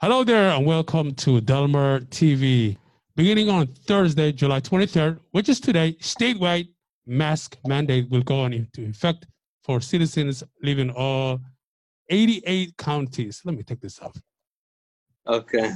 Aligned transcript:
Hello 0.00 0.22
there, 0.22 0.50
and 0.50 0.64
welcome 0.64 1.12
to 1.16 1.40
Delmer 1.40 1.98
TV. 2.02 2.76
Beginning 3.16 3.50
on 3.50 3.66
Thursday, 3.66 4.30
July 4.30 4.60
23rd, 4.60 5.18
which 5.32 5.48
is 5.48 5.58
today, 5.58 5.94
statewide 5.94 6.68
mask 7.04 7.58
mandate 7.66 8.08
will 8.08 8.22
go 8.22 8.44
into 8.44 8.86
effect 8.86 9.26
for 9.64 9.80
citizens 9.80 10.44
living 10.62 10.90
all 10.90 11.40
88 12.10 12.76
counties. 12.76 13.42
Let 13.44 13.56
me 13.56 13.64
take 13.64 13.80
this 13.80 13.98
off. 13.98 14.16
Okay. 15.26 15.72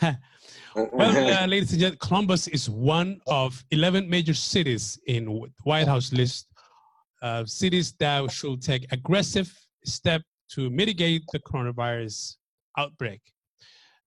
well, 0.76 1.42
uh, 1.42 1.46
ladies 1.46 1.72
and 1.72 1.80
gentlemen, 1.80 1.98
Columbus 2.02 2.48
is 2.48 2.68
one 2.68 3.22
of 3.26 3.64
11 3.70 4.06
major 4.06 4.34
cities 4.34 4.98
in 5.06 5.48
White 5.64 5.88
House 5.88 6.12
list 6.12 6.46
uh, 7.22 7.46
cities 7.46 7.94
that 8.00 8.30
should 8.30 8.60
take 8.60 8.84
aggressive 8.92 9.50
step 9.86 10.20
to 10.50 10.68
mitigate 10.68 11.22
the 11.32 11.38
coronavirus 11.38 12.36
outbreak. 12.76 13.22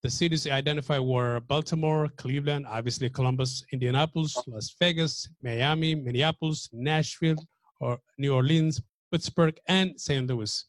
The 0.05 0.11
cities 0.11 0.45
identified 0.45 1.01
were 1.01 1.39
Baltimore, 1.39 2.09
Cleveland, 2.09 2.67
obviously 2.69 3.09
Columbus, 3.09 3.65
Indianapolis, 3.73 4.37
Las 4.45 4.75
Vegas, 4.79 5.27
Miami, 5.41 5.95
Minneapolis, 5.95 6.69
Nashville, 6.71 7.43
or 7.79 7.97
New 8.19 8.31
Orleans, 8.31 8.79
Pittsburgh, 9.11 9.57
and 9.67 9.99
St. 9.99 10.27
Louis. 10.27 10.63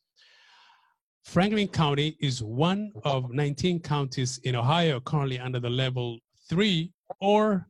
Franklin 1.26 1.68
County 1.68 2.16
is 2.18 2.42
one 2.42 2.90
of 3.04 3.30
19 3.30 3.80
counties 3.80 4.38
in 4.44 4.56
Ohio 4.56 5.00
currently 5.00 5.38
under 5.38 5.60
the 5.60 5.68
level 5.68 6.18
three 6.48 6.94
or 7.20 7.68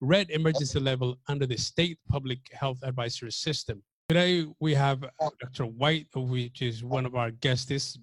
red 0.00 0.30
emergency 0.30 0.80
level 0.80 1.18
under 1.28 1.44
the 1.44 1.58
state 1.58 1.98
public 2.08 2.38
health 2.54 2.78
advisory 2.82 3.32
system. 3.32 3.82
Today 4.08 4.46
we 4.60 4.72
have 4.72 5.04
Dr. 5.20 5.66
White, 5.66 6.06
which 6.14 6.62
is 6.62 6.82
one 6.82 7.04
of 7.04 7.14
our 7.16 7.30
guests. 7.30 7.98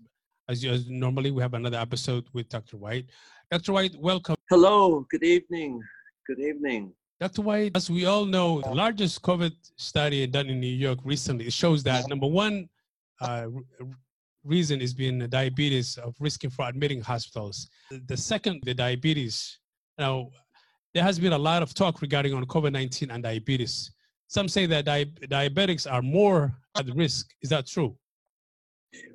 As, 0.49 0.65
as 0.65 0.89
normally 0.89 1.29
we 1.29 1.43
have 1.43 1.53
another 1.53 1.77
episode 1.77 2.25
with 2.33 2.49
Dr. 2.49 2.77
White. 2.77 3.05
Dr. 3.51 3.71
White, 3.71 3.95
welcome. 3.99 4.35
Hello, 4.49 5.05
good 5.11 5.23
evening. 5.23 5.79
Good 6.25 6.39
evening. 6.39 6.91
Dr. 7.19 7.43
White, 7.43 7.73
as 7.75 7.91
we 7.91 8.05
all 8.05 8.25
know, 8.25 8.59
the 8.61 8.73
largest 8.73 9.21
COVID 9.21 9.51
study 9.77 10.25
done 10.25 10.47
in 10.47 10.59
New 10.59 10.65
York 10.65 10.97
recently 11.03 11.51
shows 11.51 11.83
that 11.83 12.07
number 12.07 12.25
one, 12.25 12.67
uh, 13.21 13.45
reason 14.43 14.81
is 14.81 14.91
being 14.91 15.19
diabetes 15.27 15.97
of 15.97 16.15
risking 16.19 16.49
for 16.49 16.67
admitting 16.67 17.01
hospitals. 17.01 17.69
The 18.07 18.17
second, 18.17 18.63
the 18.63 18.73
diabetes. 18.73 19.59
Now, 19.99 20.29
there 20.95 21.03
has 21.03 21.19
been 21.19 21.33
a 21.33 21.37
lot 21.37 21.61
of 21.61 21.75
talk 21.75 22.01
regarding 22.01 22.33
on 22.33 22.43
COVID-19 22.45 23.13
and 23.13 23.21
diabetes. 23.21 23.91
Some 24.27 24.47
say 24.47 24.65
that 24.65 24.85
di- 24.85 25.05
diabetics 25.05 25.91
are 25.91 26.01
more 26.01 26.53
at 26.75 26.87
risk. 26.95 27.29
Is 27.43 27.49
that 27.49 27.67
true? 27.67 27.95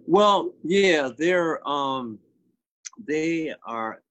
Well, 0.06 0.52
yeah, 0.62 1.10
they're 1.16 1.66
um, 1.68 2.18
they 3.06 3.54
are. 3.66 4.02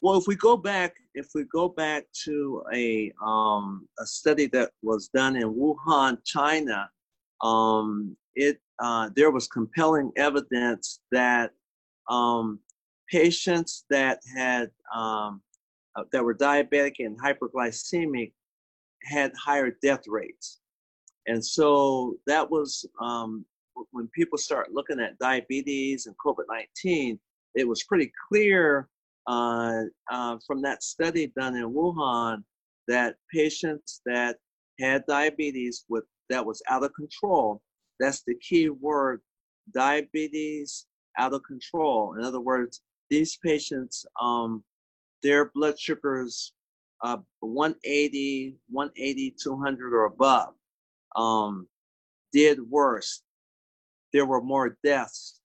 Well, 0.00 0.18
if 0.18 0.26
we 0.26 0.36
go 0.36 0.56
back, 0.56 0.94
if 1.14 1.28
we 1.34 1.44
go 1.44 1.68
back 1.68 2.04
to 2.24 2.62
a 2.72 3.12
um, 3.24 3.88
a 3.98 4.06
study 4.06 4.46
that 4.48 4.70
was 4.82 5.08
done 5.08 5.36
in 5.36 5.54
Wuhan, 5.54 6.18
China, 6.24 6.90
um, 7.42 8.16
it 8.34 8.60
uh, 8.78 9.10
there 9.14 9.30
was 9.30 9.46
compelling 9.46 10.12
evidence 10.16 11.00
that 11.12 11.52
um, 12.10 12.58
patients 13.10 13.84
that 13.88 14.20
had 14.36 14.70
um, 14.94 15.40
uh, 15.94 16.04
that 16.12 16.24
were 16.24 16.34
diabetic 16.34 16.96
and 16.98 17.18
hyperglycemic 17.20 18.32
had 19.04 19.32
higher 19.42 19.76
death 19.82 20.02
rates, 20.08 20.58
and 21.26 21.44
so 21.44 22.16
that 22.26 22.50
was 22.50 22.84
um, 23.00 23.46
when 23.92 24.08
people 24.14 24.38
start 24.38 24.72
looking 24.72 25.00
at 25.00 25.18
diabetes 25.18 26.06
and 26.06 26.14
COVID 26.24 26.44
nineteen. 26.48 27.18
It 27.54 27.66
was 27.66 27.84
pretty 27.84 28.12
clear 28.28 28.88
uh, 29.26 29.84
uh, 30.12 30.36
from 30.46 30.60
that 30.62 30.82
study 30.82 31.32
done 31.38 31.56
in 31.56 31.72
Wuhan 31.72 32.44
that 32.86 33.16
patients 33.34 34.02
that 34.04 34.36
had 34.78 35.04
diabetes 35.06 35.84
with 35.88 36.04
that 36.28 36.44
was 36.44 36.62
out 36.68 36.84
of 36.84 36.92
control 36.92 37.62
that's 37.98 38.22
the 38.26 38.34
key 38.36 38.68
word 38.68 39.20
diabetes 39.72 40.86
out 41.18 41.32
of 41.32 41.42
control. 41.44 42.14
In 42.18 42.24
other 42.24 42.40
words, 42.40 42.82
these 43.10 43.38
patients, 43.44 44.04
um, 44.20 44.62
their 45.22 45.50
blood 45.54 45.78
sugars 45.78 46.52
uh, 47.02 47.18
180, 47.40 48.56
180, 48.70 49.34
200 49.42 49.94
or 49.94 50.04
above 50.06 50.54
um, 51.14 51.66
did 52.32 52.58
worse. 52.68 53.22
There 54.16 54.24
were 54.24 54.40
more 54.40 54.78
deaths 54.82 55.42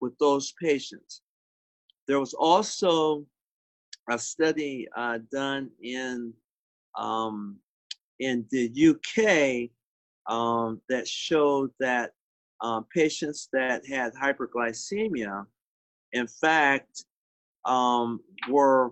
with 0.00 0.18
those 0.18 0.52
patients. 0.60 1.22
There 2.08 2.18
was 2.18 2.34
also 2.34 3.24
a 4.10 4.18
study 4.18 4.88
uh, 4.96 5.18
done 5.30 5.70
in 5.80 6.34
um, 6.98 7.60
in 8.18 8.44
the 8.50 8.68
UK 8.90 9.70
um, 10.26 10.80
that 10.88 11.06
showed 11.06 11.70
that 11.78 12.10
um, 12.60 12.84
patients 12.92 13.48
that 13.52 13.86
had 13.86 14.12
hyperglycemia, 14.14 15.46
in 16.12 16.26
fact, 16.26 17.04
um, 17.64 18.18
were 18.48 18.90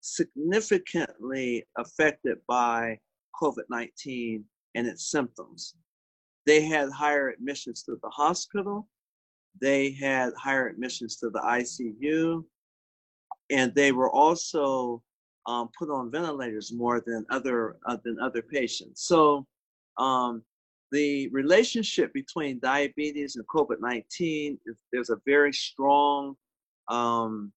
significantly 0.00 1.64
affected 1.76 2.38
by 2.46 3.00
COVID 3.42 3.64
19 3.68 4.44
and 4.76 4.86
its 4.86 5.10
symptoms. 5.10 5.74
They 6.46 6.62
had 6.62 6.90
higher 6.90 7.30
admissions 7.30 7.82
to 7.84 7.98
the 8.02 8.10
hospital, 8.10 8.88
they 9.60 9.92
had 9.92 10.32
higher 10.36 10.68
admissions 10.68 11.16
to 11.16 11.30
the 11.30 11.40
ICU, 11.40 12.44
and 13.50 13.74
they 13.74 13.92
were 13.92 14.10
also 14.10 15.02
um, 15.46 15.68
put 15.78 15.90
on 15.90 16.10
ventilators 16.10 16.72
more 16.72 17.00
than 17.00 17.24
other 17.30 17.76
uh, 17.86 17.98
than 18.04 18.18
other 18.20 18.42
patients. 18.42 19.04
So 19.04 19.46
um, 19.98 20.42
the 20.90 21.28
relationship 21.28 22.12
between 22.12 22.58
diabetes 22.60 23.36
and 23.36 23.46
COVID 23.46 23.80
19, 23.80 24.58
there's 24.92 25.10
a 25.10 25.20
very 25.26 25.52
strong 25.52 26.34
um, 26.88 27.52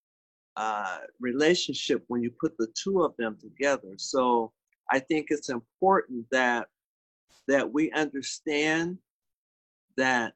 uh, 0.55 0.97
relationship 1.19 2.03
when 2.07 2.21
you 2.21 2.31
put 2.39 2.57
the 2.57 2.67
two 2.81 3.03
of 3.03 3.13
them 3.17 3.37
together. 3.39 3.93
So 3.97 4.51
I 4.91 4.99
think 4.99 5.27
it's 5.29 5.49
important 5.49 6.25
that 6.31 6.67
that 7.47 7.71
we 7.71 7.91
understand 7.91 8.97
that 9.95 10.33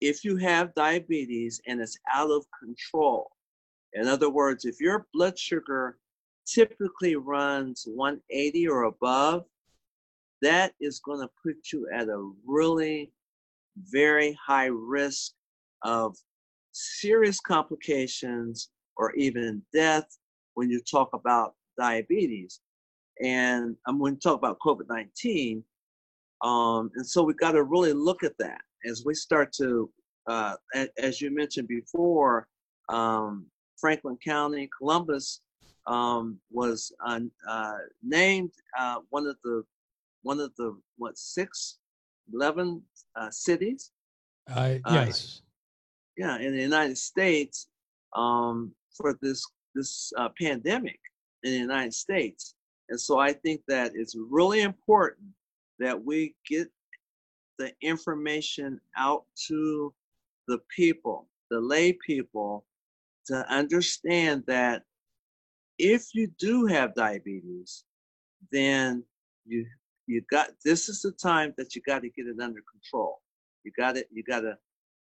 if 0.00 0.24
you 0.24 0.36
have 0.36 0.74
diabetes 0.74 1.60
and 1.66 1.80
it's 1.80 1.98
out 2.12 2.30
of 2.30 2.44
control, 2.62 3.30
in 3.94 4.08
other 4.08 4.30
words, 4.30 4.64
if 4.64 4.80
your 4.80 5.06
blood 5.14 5.38
sugar 5.38 5.98
typically 6.46 7.16
runs 7.16 7.84
180 7.86 8.68
or 8.68 8.84
above, 8.84 9.44
that 10.42 10.74
is 10.80 11.00
going 11.00 11.20
to 11.20 11.30
put 11.42 11.56
you 11.72 11.88
at 11.94 12.08
a 12.08 12.32
really 12.46 13.12
very 13.78 14.36
high 14.44 14.66
risk 14.66 15.32
of 15.82 16.16
serious 16.72 17.40
complications 17.40 18.70
or 18.96 19.12
even 19.14 19.62
death 19.72 20.18
when 20.54 20.70
you 20.70 20.80
talk 20.80 21.10
about 21.14 21.54
diabetes. 21.78 22.60
And 23.22 23.76
I'm 23.86 23.98
going 23.98 24.16
to 24.16 24.20
talk 24.20 24.38
about 24.38 24.58
COVID 24.64 24.88
19. 24.88 25.62
Um, 26.44 26.90
and 26.94 27.06
so 27.06 27.22
we've 27.22 27.38
got 27.38 27.52
to 27.52 27.62
really 27.62 27.94
look 27.94 28.22
at 28.22 28.36
that 28.38 28.60
as 28.84 29.02
we 29.04 29.14
start 29.14 29.50
to, 29.54 29.90
uh, 30.26 30.54
as 30.98 31.20
you 31.20 31.34
mentioned 31.34 31.68
before, 31.68 32.46
um, 32.90 33.46
Franklin 33.78 34.18
County, 34.22 34.68
Columbus 34.78 35.40
um, 35.86 36.38
was 36.50 36.92
uh, 37.04 37.20
uh, 37.48 37.78
named 38.02 38.50
uh, 38.78 38.96
one 39.10 39.26
of 39.26 39.36
the 39.42 39.62
one 40.22 40.40
of 40.40 40.52
the 40.56 40.76
what 40.96 41.18
six, 41.18 41.78
eleven 42.32 42.82
uh, 43.16 43.30
cities. 43.30 43.90
Uh, 44.50 44.76
yes. 44.90 45.42
yeah, 46.16 46.38
in 46.38 46.54
the 46.54 46.62
United 46.62 46.98
States, 46.98 47.68
um, 48.14 48.72
for 48.96 49.18
this 49.22 49.44
this 49.74 50.12
uh, 50.18 50.28
pandemic 50.40 50.98
in 51.42 51.52
the 51.52 51.58
United 51.58 51.94
States, 51.94 52.54
and 52.90 53.00
so 53.00 53.18
I 53.18 53.32
think 53.32 53.62
that 53.68 53.92
it's 53.94 54.14
really 54.16 54.62
important 54.62 55.26
that 55.78 56.04
we 56.04 56.34
get 56.48 56.68
the 57.58 57.72
information 57.82 58.80
out 58.96 59.24
to 59.48 59.92
the 60.48 60.58
people, 60.74 61.28
the 61.50 61.60
lay 61.60 61.92
people, 61.92 62.64
to 63.26 63.46
understand 63.50 64.44
that 64.46 64.82
if 65.78 66.14
you 66.14 66.28
do 66.38 66.66
have 66.66 66.94
diabetes, 66.94 67.84
then 68.52 69.02
you 69.46 69.66
you 70.06 70.22
got 70.30 70.50
this 70.64 70.88
is 70.88 71.00
the 71.02 71.12
time 71.12 71.54
that 71.56 71.74
you 71.74 71.82
got 71.86 72.02
to 72.02 72.10
get 72.10 72.26
it 72.26 72.40
under 72.40 72.60
control. 72.70 73.22
You 73.64 73.72
got 73.76 73.96
it. 73.96 74.08
You 74.12 74.22
got 74.22 74.40
to 74.40 74.56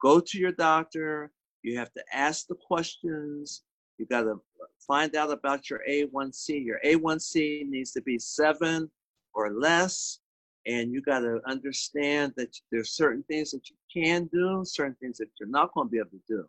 go 0.02 0.20
to 0.20 0.38
your 0.38 0.52
doctor. 0.52 1.32
You 1.64 1.78
have 1.78 1.94
to 1.94 2.04
ask 2.12 2.48
the 2.48 2.56
questions. 2.56 3.64
You 3.98 4.06
got 4.08 4.24
to 4.24 4.42
find 4.86 5.16
out 5.16 5.32
about 5.32 5.70
your 5.70 5.82
A1C. 5.90 6.66
Your 6.66 6.80
A1C 6.84 7.68
needs 7.70 7.92
to 7.92 8.02
be 8.02 8.20
seven 8.20 8.90
or 9.34 9.54
less. 9.54 10.20
And 10.68 10.92
you 10.92 11.02
got 11.02 11.20
to 11.20 11.40
understand 11.48 12.34
that 12.38 12.56
there's 12.72 12.92
certain 12.92 13.24
things 13.24 13.52
that 13.52 13.64
you 13.70 13.76
can 13.92 14.30
do, 14.32 14.64
certain 14.66 14.96
things 15.02 15.18
that 15.18 15.30
you're 15.40 15.50
not 15.50 15.74
going 15.74 15.88
to 15.88 15.92
be 15.92 15.98
able 15.98 16.10
to 16.10 16.22
do. 16.28 16.46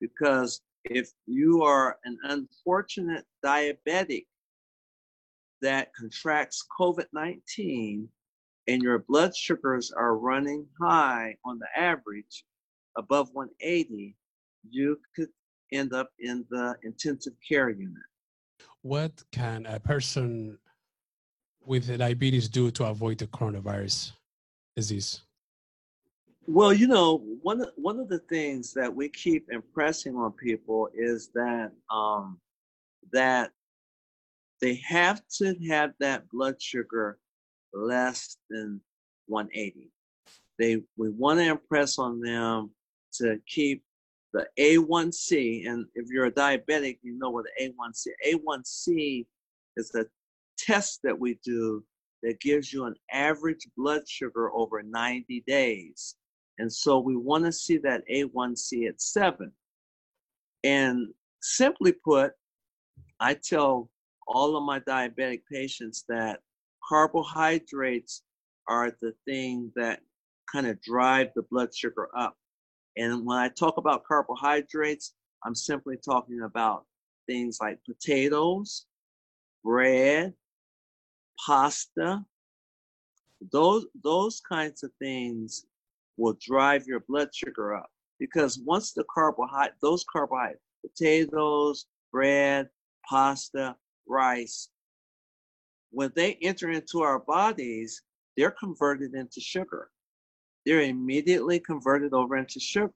Because 0.00 0.60
if 0.84 1.10
you 1.26 1.62
are 1.62 1.98
an 2.04 2.16
unfortunate 2.24 3.24
diabetic 3.44 4.26
that 5.60 5.88
contracts 5.98 6.64
COVID 6.78 7.06
19 7.12 8.08
and 8.68 8.82
your 8.82 9.00
blood 9.00 9.34
sugars 9.34 9.90
are 9.90 10.16
running 10.16 10.66
high 10.80 11.34
on 11.44 11.58
the 11.58 11.66
average 11.76 12.44
above 12.96 13.28
180, 13.32 14.14
you 14.70 15.00
could 15.16 15.28
end 15.72 15.92
up 15.92 16.10
in 16.20 16.44
the 16.50 16.76
intensive 16.84 17.34
care 17.46 17.70
unit. 17.70 17.94
What 18.82 19.22
can 19.32 19.66
a 19.66 19.80
person 19.80 20.58
with 21.68 21.96
diabetes 21.98 22.48
do 22.48 22.70
to 22.72 22.84
avoid 22.86 23.18
the 23.18 23.26
coronavirus 23.26 24.12
disease? 24.74 25.20
Well, 26.46 26.72
you 26.72 26.88
know, 26.88 27.18
one 27.42 27.62
one 27.76 28.00
of 28.00 28.08
the 28.08 28.20
things 28.20 28.72
that 28.72 28.94
we 28.94 29.10
keep 29.10 29.48
impressing 29.50 30.16
on 30.16 30.32
people 30.32 30.88
is 30.94 31.28
that 31.34 31.72
um, 31.90 32.40
that 33.12 33.50
they 34.60 34.76
have 34.88 35.20
to 35.38 35.54
have 35.68 35.92
that 36.00 36.28
blood 36.30 36.60
sugar 36.60 37.18
less 37.74 38.38
than 38.48 38.80
180. 39.26 39.90
They 40.58 40.82
we 40.96 41.10
want 41.10 41.38
to 41.40 41.46
impress 41.46 41.98
on 41.98 42.20
them 42.20 42.70
to 43.14 43.38
keep 43.46 43.82
the 44.32 44.46
A1C, 44.58 45.68
and 45.68 45.86
if 45.94 46.08
you're 46.10 46.26
a 46.26 46.32
diabetic, 46.32 46.98
you 47.02 47.18
know 47.18 47.30
what 47.30 47.44
the 47.44 47.70
A1C. 47.70 48.08
A1C 48.26 49.26
is 49.76 49.90
the 49.90 50.08
test 50.58 51.00
that 51.04 51.18
we 51.18 51.38
do 51.44 51.84
that 52.22 52.40
gives 52.40 52.72
you 52.72 52.84
an 52.84 52.94
average 53.12 53.66
blood 53.76 54.02
sugar 54.08 54.50
over 54.52 54.82
90 54.82 55.44
days. 55.46 56.16
And 56.58 56.72
so 56.72 56.98
we 56.98 57.16
want 57.16 57.44
to 57.44 57.52
see 57.52 57.78
that 57.78 58.02
A1C 58.10 58.88
at 58.88 59.00
seven. 59.00 59.52
And 60.64 61.08
simply 61.40 61.92
put, 61.92 62.32
I 63.20 63.34
tell 63.34 63.90
all 64.26 64.56
of 64.56 64.64
my 64.64 64.80
diabetic 64.80 65.42
patients 65.50 66.04
that 66.08 66.40
carbohydrates 66.86 68.22
are 68.68 68.92
the 69.00 69.14
thing 69.24 69.72
that 69.76 70.00
kind 70.50 70.66
of 70.66 70.80
drive 70.82 71.28
the 71.34 71.42
blood 71.50 71.74
sugar 71.74 72.08
up. 72.16 72.36
And 72.96 73.24
when 73.24 73.38
I 73.38 73.48
talk 73.48 73.76
about 73.76 74.04
carbohydrates, 74.04 75.14
I'm 75.44 75.54
simply 75.54 75.96
talking 75.96 76.42
about 76.42 76.84
things 77.28 77.58
like 77.60 77.78
potatoes, 77.86 78.86
bread, 79.64 80.34
pasta. 81.44 82.24
Those 83.52 83.86
those 84.02 84.40
kinds 84.40 84.82
of 84.82 84.90
things 84.98 85.66
will 86.16 86.36
drive 86.40 86.86
your 86.86 87.00
blood 87.00 87.28
sugar 87.32 87.76
up 87.76 87.90
because 88.18 88.58
once 88.58 88.92
the 88.92 89.04
carbohydrate, 89.12 89.74
those 89.80 90.04
carbohydrates, 90.10 90.60
potatoes, 90.84 91.86
bread, 92.12 92.68
pasta, 93.08 93.76
rice, 94.06 94.70
when 95.90 96.12
they 96.14 96.34
enter 96.42 96.70
into 96.70 97.00
our 97.02 97.20
bodies, 97.20 98.02
they're 98.36 98.50
converted 98.50 99.14
into 99.14 99.40
sugar. 99.40 99.90
They're 100.66 100.82
immediately 100.82 101.60
converted 101.60 102.12
over 102.12 102.36
into 102.36 102.60
sugar. 102.60 102.92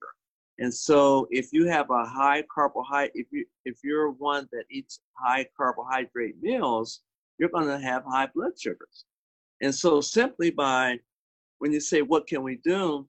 And 0.59 0.73
so 0.73 1.27
if 1.31 1.51
you 1.51 1.67
have 1.67 1.89
a 1.89 2.05
high 2.05 2.43
carbohydrate, 2.53 3.11
if 3.15 3.27
you 3.31 3.45
if 3.65 3.79
you're 3.83 4.11
one 4.11 4.47
that 4.51 4.65
eats 4.69 4.99
high 5.13 5.47
carbohydrate 5.57 6.35
meals, 6.41 7.01
you're 7.37 7.49
going 7.49 7.67
to 7.67 7.79
have 7.79 8.03
high 8.05 8.27
blood 8.33 8.53
sugars. 8.59 9.05
And 9.61 9.73
so 9.73 10.01
simply 10.01 10.51
by 10.51 10.99
when 11.59 11.71
you 11.71 11.79
say 11.79 12.01
what 12.01 12.27
can 12.27 12.43
we 12.43 12.59
do, 12.63 13.07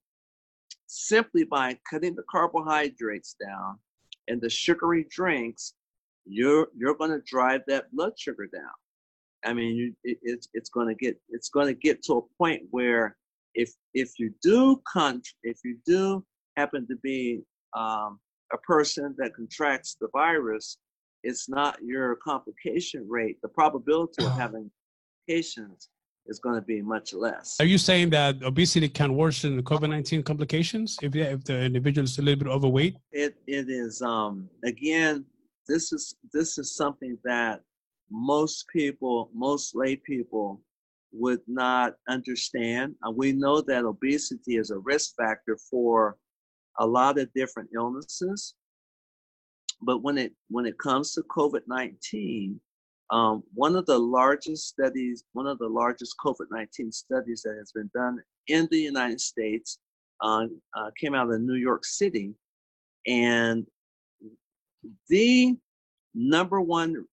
simply 0.87 1.45
by 1.45 1.79
cutting 1.91 2.15
the 2.15 2.23
carbohydrates 2.31 3.35
down 3.45 3.79
and 4.29 4.41
the 4.41 4.51
sugary 4.51 5.07
drinks, 5.11 5.75
you're 6.27 6.69
you're 6.77 6.95
going 6.95 7.11
to 7.11 7.21
drive 7.27 7.63
that 7.67 7.93
blood 7.93 8.13
sugar 8.17 8.47
down. 8.53 8.73
I 9.45 9.53
mean, 9.53 9.77
you, 9.77 9.95
it, 10.05 10.19
it's 10.23 10.49
it's 10.55 10.71
going 10.71 10.89
to 10.89 10.95
get 10.95 11.21
it's 11.29 11.49
going 11.49 11.67
to 11.67 11.75
get 11.75 12.03
to 12.05 12.15
a 12.15 12.23
point 12.39 12.63
where 12.71 13.17
if 13.55 13.73
if 13.93 14.19
you 14.19 14.33
do 14.43 14.81
con 14.91 15.23
if 15.43 15.59
you 15.65 15.79
do 15.85 16.25
happen 16.57 16.87
to 16.87 16.97
be 17.03 17.43
um, 17.77 18.19
a 18.53 18.59
person 18.59 19.15
that 19.19 19.35
contracts 19.35 19.97
the 20.01 20.09
virus, 20.13 20.79
it's 21.25 21.49
not 21.49 21.73
your 21.83 22.17
complication 22.17 23.05
rate. 23.09 23.37
The 23.43 23.49
probability 23.49 24.25
of 24.25 24.33
having 24.45 24.71
complications 25.27 25.91
is 26.27 26.39
going 26.39 26.55
to 26.55 26.63
be 26.63 26.81
much 26.81 27.13
less. 27.13 27.57
Are 27.61 27.67
you 27.67 27.79
saying 27.79 28.11
that 28.11 28.43
obesity 28.43 28.89
can 28.89 29.15
worsen 29.15 29.57
the 29.57 29.63
COVID 29.63 29.91
nineteen 29.91 30.23
complications 30.23 30.99
if 31.03 31.15
if 31.17 31.45
the 31.45 31.59
individual 31.71 32.05
is 32.05 32.19
a 32.19 32.23
little 32.23 32.45
bit 32.45 32.51
overweight? 32.51 32.97
It 33.13 33.35
it 33.47 33.67
is 33.69 34.01
um 34.03 34.49
again 34.65 35.25
this 35.69 35.93
is 35.93 36.15
this 36.33 36.59
is 36.59 36.77
something 36.77 37.19
that 37.25 37.61
most 38.11 38.67
people, 38.69 39.31
most 39.35 39.75
lay 39.75 39.97
people 39.97 40.61
would 41.13 41.41
not 41.47 41.95
understand. 42.09 42.95
And 43.03 43.17
we 43.17 43.33
know 43.33 43.61
that 43.63 43.85
obesity 43.85 44.57
is 44.57 44.71
a 44.71 44.79
risk 44.79 45.15
factor 45.17 45.57
for 45.71 46.17
a 46.79 46.87
lot 46.87 47.19
of 47.19 47.33
different 47.35 47.71
illnesses. 47.75 48.55
But 49.83 50.03
when 50.03 50.19
it 50.19 50.33
when 50.49 50.67
it 50.67 50.79
comes 50.79 51.13
to 51.13 51.23
COVID-19, 51.23 52.57
um, 53.11 53.43
one 53.55 53.77
of 53.77 53.87
the 53.87 53.99
largest 53.99 54.69
studies, 54.69 55.25
one 55.33 55.47
of 55.47 55.59
the 55.59 55.69
largest 55.69 56.15
COVID-19 56.25 56.93
studies 56.93 57.43
that 57.43 57.57
has 57.59 57.73
been 57.73 57.91
done 57.95 58.19
in 58.49 58.67
the 58.71 58.79
United 58.79 59.21
States 59.21 59.79
uh, 60.21 60.47
uh, 60.77 60.91
came 60.99 61.15
out 61.15 61.31
of 61.31 61.41
New 61.41 61.57
York 61.57 61.85
City. 61.85 62.35
And 63.07 63.67
the 65.09 65.57
number 66.15 66.61
one 66.61 67.05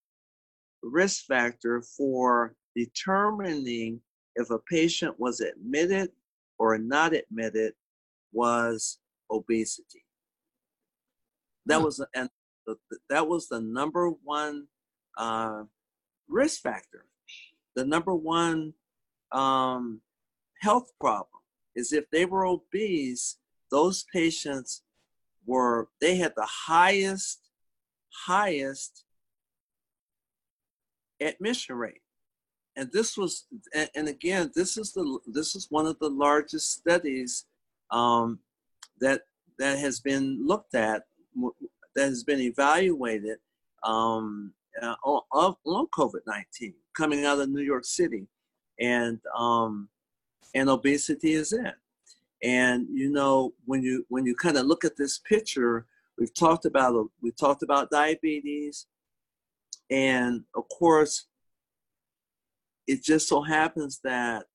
risk 0.84 1.26
factor 1.26 1.82
for 1.82 2.56
determining 2.76 4.00
if 4.36 4.50
a 4.50 4.60
patient 4.60 5.20
was 5.20 5.42
admitted 5.42 6.10
or 6.58 6.78
not 6.78 7.14
admitted 7.14 7.74
was 8.32 9.00
obesity. 9.30 10.06
That 11.66 11.80
hmm. 11.80 11.86
was 11.86 12.04
and 12.90 13.00
that 13.10 13.28
was 13.28 13.48
the 13.48 13.62
number 13.62 14.10
one 14.24 14.68
uh, 15.18 15.64
risk 16.28 16.62
factor. 16.62 17.06
The 17.76 17.86
number 17.86 18.14
one 18.14 18.74
um, 19.32 20.02
health 20.62 20.92
problem 21.00 21.42
is 21.76 21.94
if 21.94 22.10
they 22.12 22.26
were 22.26 22.46
obese, 22.46 23.38
those 23.70 24.06
patients 24.14 24.84
were 25.46 25.88
they 26.00 26.18
had 26.18 26.34
the 26.36 26.48
highest 26.48 27.50
highest 28.26 29.04
admission 31.22 31.76
rate. 31.76 32.02
And 32.76 32.90
this 32.92 33.18
was, 33.18 33.48
and 33.96 34.08
again, 34.08 34.52
this 34.56 34.78
is 34.78 34.94
the 34.94 35.20
this 35.28 35.56
is 35.56 35.68
one 35.70 35.86
of 35.86 36.00
the 36.00 36.10
largest 36.10 36.72
studies 36.72 37.46
um, 37.92 38.40
that 39.00 39.22
that 39.60 39.78
has 39.78 40.00
been 40.00 40.46
looked 40.46 40.76
at, 40.76 41.04
that 41.96 42.06
has 42.06 42.24
been 42.24 42.40
evaluated 42.40 43.38
um, 43.84 44.54
uh, 44.82 44.96
on, 45.04 45.56
on 45.66 45.88
COVID 45.98 46.22
nineteen 46.26 46.76
coming 46.96 47.26
out 47.26 47.40
of 47.40 47.50
New 47.50 47.62
York 47.62 47.86
City, 47.86 48.28
and 48.80 49.20
um, 49.38 49.90
and 50.54 50.70
obesity 50.70 51.34
is 51.34 51.54
it. 51.54 51.76
And 52.44 52.88
you 52.92 53.10
know 53.12 53.54
when 53.66 53.84
you 53.84 54.06
when 54.10 54.26
you 54.26 54.36
kind 54.36 54.58
of 54.58 54.66
look 54.66 54.84
at 54.86 54.98
this 54.98 55.20
picture, 55.20 55.86
we've 56.18 56.34
talked 56.34 56.66
about 56.66 57.10
we 57.22 57.32
talked 57.32 57.64
about 57.64 57.92
diabetes, 57.92 58.88
and 59.90 60.44
of 60.56 60.64
course, 60.70 61.28
it 62.88 63.04
just 63.04 63.28
so 63.28 63.42
happens 63.42 64.00
that 64.04 64.46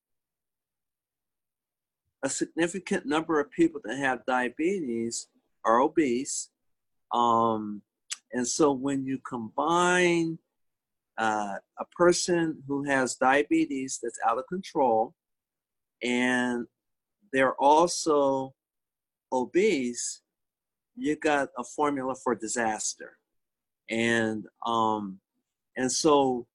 a 2.23 2.29
significant 2.29 3.07
number 3.07 3.39
of 3.39 3.51
people 3.51 3.81
that 3.85 3.99
have 3.99 4.27
diabetes 4.27 5.29
are 5.65 5.81
obese. 5.81 6.49
Um, 7.13 7.83
and 8.33 8.47
so 8.47 8.73
when 8.73 9.05
you 9.05 9.19
combine 9.19 10.39
uh, 11.19 11.55
a 11.79 11.85
person 11.97 12.63
who 12.67 12.85
has 12.85 13.15
diabetes 13.15 13.99
that's 14.03 14.19
out 14.27 14.39
of 14.39 14.45
control 14.49 15.15
and 16.03 16.67
they're 17.33 17.55
also 17.55 18.55
obese, 19.33 20.23
you 20.97 21.17
got 21.17 21.49
a 21.59 21.65
formula 21.65 22.15
for 22.15 22.35
disaster. 22.35 23.19
And 23.89 24.47
um, 24.65 25.21
and 25.77 25.91
so 25.91 26.47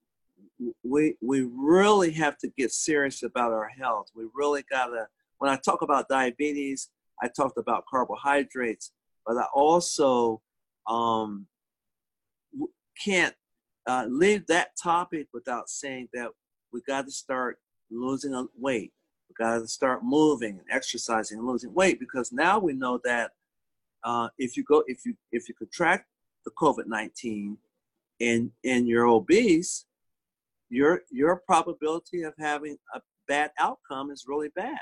we 0.84 1.16
we 1.22 1.48
really 1.56 2.12
have 2.12 2.38
to 2.40 2.50
get 2.58 2.72
serious 2.72 3.24
about 3.24 3.52
our 3.52 3.70
health. 3.70 4.08
We 4.16 4.26
really 4.34 4.64
gotta. 4.70 5.08
When 5.38 5.50
I 5.50 5.56
talk 5.56 5.82
about 5.82 6.08
diabetes, 6.08 6.90
I 7.22 7.28
talked 7.28 7.58
about 7.58 7.86
carbohydrates, 7.90 8.92
but 9.26 9.38
I 9.38 9.46
also 9.54 10.42
um, 10.88 11.48
can't 13.04 13.36
uh, 13.88 14.06
leave 14.10 14.46
that 14.48 14.72
topic 14.82 15.28
without 15.34 15.70
saying 15.70 16.10
that 16.14 16.30
we 16.72 16.82
got 16.82 17.06
to 17.06 17.12
start 17.12 17.58
losing 17.90 18.48
weight. 18.58 18.92
We 19.30 19.46
got 19.46 19.60
to 19.60 19.68
start 19.68 20.04
moving 20.04 20.60
and 20.60 20.68
exercising 20.70 21.40
and 21.40 21.48
losing 21.48 21.74
weight 21.74 22.00
because 22.00 22.32
now 22.32 22.60
we 22.60 22.74
know 22.74 23.00
that 23.04 23.32
uh, 24.04 24.30
if 24.38 24.58
you 24.58 24.64
go 24.64 24.84
if 24.88 25.06
you 25.06 25.16
if 25.32 25.48
you 25.48 25.56
contract 25.56 26.08
the 26.46 26.52
COVID-19 26.52 27.58
and 28.20 28.52
and 28.64 28.88
you're 28.88 29.08
obese, 29.08 29.86
your 30.70 31.02
your 31.12 31.38
probability 31.46 32.24
of 32.24 32.34
having 32.40 32.78
a 32.96 33.02
bad 33.28 33.52
outcome 33.60 34.12
is 34.12 34.26
really 34.28 34.50
bad. 34.56 34.80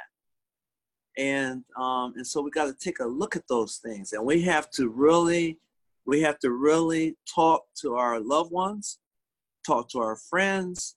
And 1.20 1.64
um, 1.78 2.14
and 2.16 2.26
so 2.26 2.42
we 2.42 2.50
got 2.50 2.66
to 2.66 2.74
take 2.74 3.00
a 3.00 3.06
look 3.06 3.36
at 3.36 3.48
those 3.48 3.78
things, 3.78 4.14
and 4.14 4.26
we 4.26 4.42
have 4.44 4.72
to 4.72 4.88
really 4.88 5.60
we 6.06 6.22
have 6.22 6.40
to 6.40 6.52
really 6.52 7.18
talk 7.34 7.66
to 7.82 7.96
our 7.96 8.20
loved 8.20 8.52
ones, 8.52 9.00
talk 9.68 9.90
to 9.90 10.00
our 10.00 10.16
friends, 10.16 10.96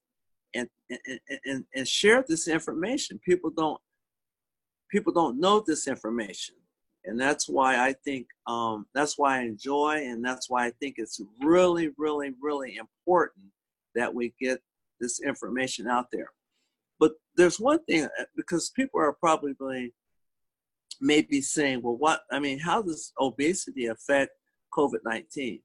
and 0.54 0.68
and, 0.88 1.20
and, 1.44 1.64
and 1.74 1.88
share 1.88 2.24
this 2.26 2.46
information. 2.46 3.20
People 3.24 3.50
don't 3.50 3.80
people 4.90 5.12
don't 5.12 5.40
know 5.40 5.62
this 5.66 5.88
information 5.88 6.54
and 7.04 7.20
that's 7.20 7.48
why 7.48 7.84
I 7.84 7.94
think 8.04 8.28
um, 8.46 8.86
that's 8.94 9.18
why 9.18 9.38
I 9.38 9.42
enjoy, 9.42 10.04
and 10.06 10.24
that's 10.24 10.48
why 10.48 10.66
I 10.66 10.70
think 10.80 10.96
it's 10.98 11.20
really, 11.40 11.90
really, 11.98 12.32
really 12.40 12.76
important 12.76 13.46
that 13.94 14.14
we 14.14 14.32
get 14.40 14.60
this 15.00 15.20
information 15.20 15.88
out 15.88 16.06
there. 16.12 16.30
But 17.00 17.12
there's 17.36 17.58
one 17.58 17.84
thing 17.84 18.04
uh, 18.04 18.24
because 18.36 18.70
people 18.70 19.00
are 19.00 19.12
probably 19.12 19.92
maybe 21.02 21.42
saying, 21.42 21.82
well, 21.82 21.96
what? 21.96 22.22
I 22.30 22.38
mean, 22.38 22.58
how 22.58 22.80
does 22.80 23.12
obesity 23.20 23.86
affect 23.86 24.32
COVID 24.72 25.00
19? 25.04 25.60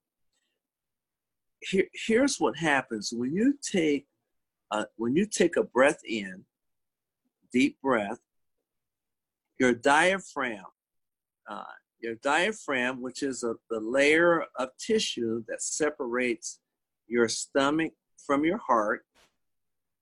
Here, 1.61 1.87
here's 1.93 2.37
what 2.37 2.57
happens 2.57 3.13
when 3.15 3.33
you 3.33 3.57
take 3.61 4.07
uh, 4.71 4.85
when 4.97 5.15
you 5.15 5.25
take 5.25 5.55
a 5.55 5.63
breath 5.63 6.01
in, 6.05 6.43
deep 7.53 7.77
breath, 7.81 8.19
your 9.59 9.73
diaphragm 9.73 10.65
uh, 11.47 11.63
your 11.99 12.15
diaphragm, 12.15 13.01
which 13.01 13.23
is 13.23 13.43
a, 13.43 13.55
the 13.69 13.79
layer 13.79 14.43
of 14.57 14.69
tissue 14.77 15.43
that 15.47 15.61
separates 15.61 16.59
your 17.07 17.27
stomach 17.27 17.93
from 18.25 18.43
your 18.43 18.57
heart, 18.57 19.05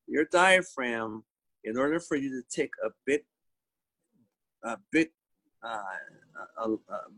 your 0.07 0.25
diaphragm, 0.31 1.23
in 1.63 1.77
order 1.77 1.99
for 1.99 2.15
you 2.17 2.29
to 2.29 2.43
take 2.55 2.71
a 2.83 2.89
big, 3.05 3.21
a 4.63 4.77
big 4.91 5.09
uh, 5.63 6.73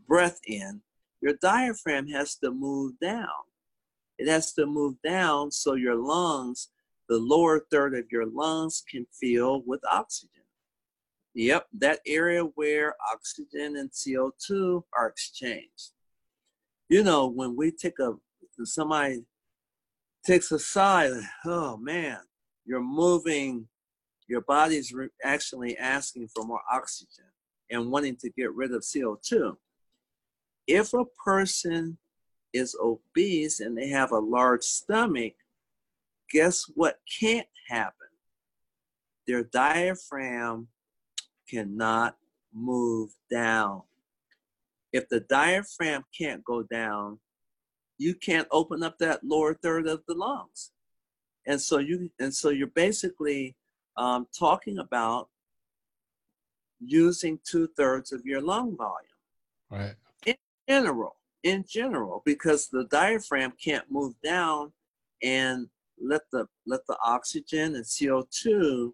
breath 0.06 0.40
in, 0.46 0.82
your 1.20 1.34
diaphragm 1.34 2.08
has 2.08 2.36
to 2.36 2.50
move 2.50 2.94
down. 3.00 3.28
It 4.18 4.28
has 4.28 4.52
to 4.54 4.66
move 4.66 4.96
down 5.04 5.50
so 5.50 5.74
your 5.74 5.96
lungs, 5.96 6.68
the 7.08 7.18
lower 7.18 7.60
third 7.70 7.94
of 7.94 8.06
your 8.10 8.26
lungs, 8.26 8.82
can 8.88 9.06
fill 9.20 9.62
with 9.66 9.80
oxygen. 9.90 10.42
Yep, 11.34 11.66
that 11.78 12.00
area 12.06 12.42
where 12.42 12.94
oxygen 13.12 13.76
and 13.76 13.90
CO2 13.90 14.82
are 14.96 15.08
exchanged. 15.08 15.92
You 16.88 17.04
know, 17.04 17.28
when 17.28 17.54
we 17.54 17.70
take 17.70 17.98
a, 18.00 18.14
somebody 18.64 19.24
takes 20.24 20.50
a 20.50 20.58
sigh, 20.58 21.10
oh 21.46 21.76
man, 21.76 22.18
you're 22.64 22.82
moving, 22.82 23.68
your 24.26 24.40
body's 24.40 24.92
re- 24.92 25.10
actually 25.22 25.76
asking 25.78 26.28
for 26.34 26.44
more 26.44 26.62
oxygen 26.72 27.26
and 27.70 27.90
wanting 27.90 28.16
to 28.16 28.30
get 28.30 28.54
rid 28.54 28.72
of 28.72 28.82
CO2. 28.82 29.56
If 30.66 30.92
a 30.94 31.04
person 31.24 31.98
is 32.52 32.76
obese 32.80 33.60
and 33.60 33.76
they 33.76 33.88
have 33.88 34.12
a 34.12 34.18
large 34.18 34.62
stomach, 34.62 35.34
guess 36.30 36.64
what 36.74 37.00
can't 37.20 37.46
happen? 37.68 38.08
Their 39.26 39.44
diaphragm 39.44 40.68
cannot 41.48 42.16
move 42.52 43.10
down. 43.30 43.82
If 44.92 45.08
the 45.08 45.20
diaphragm 45.20 46.04
can't 46.16 46.44
go 46.44 46.62
down, 46.62 47.18
you 47.98 48.14
can't 48.14 48.48
open 48.50 48.82
up 48.82 48.98
that 48.98 49.24
lower 49.24 49.54
third 49.54 49.86
of 49.86 50.02
the 50.06 50.14
lungs. 50.14 50.72
And 51.46 51.60
so 51.60 51.78
you 51.78 52.10
and 52.18 52.34
so 52.34 52.50
you're 52.50 52.68
basically 52.68 53.56
um, 53.96 54.26
talking 54.38 54.78
about 54.78 55.28
using 56.80 57.38
two 57.44 57.68
thirds 57.76 58.12
of 58.12 58.24
your 58.24 58.40
lung 58.40 58.76
volume. 58.76 59.06
Right. 59.70 59.94
In 60.26 60.36
general, 60.68 61.16
in 61.42 61.64
general, 61.68 62.22
because 62.24 62.68
the 62.68 62.84
diaphragm 62.84 63.52
can't 63.62 63.90
move 63.90 64.14
down 64.22 64.72
and 65.22 65.68
let 66.00 66.22
the 66.32 66.46
let 66.66 66.80
the 66.86 66.96
oxygen 67.04 67.74
and 67.74 67.84
CO2 67.84 68.92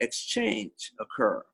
exchange 0.00 0.92
occur. 1.00 1.44